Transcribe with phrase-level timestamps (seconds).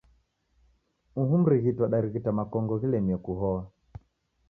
[1.21, 3.61] Uhu mrighiti wadarighita makongo ghilemie kuhoa.